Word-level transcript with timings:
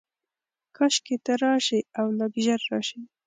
کاشکي 0.75 1.15
ته 1.25 1.33
راشې، 1.41 1.79
اولږ 1.99 2.31
ژر 2.43 2.61
راشې 2.71 2.99